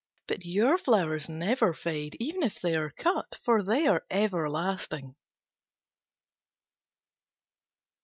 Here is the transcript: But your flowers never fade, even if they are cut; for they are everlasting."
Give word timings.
But 0.27 0.43
your 0.45 0.79
flowers 0.79 1.29
never 1.29 1.75
fade, 1.75 2.17
even 2.19 2.41
if 2.41 2.59
they 2.59 2.75
are 2.75 2.89
cut; 2.89 3.35
for 3.45 3.61
they 3.61 3.85
are 3.85 4.03
everlasting." 4.09 5.13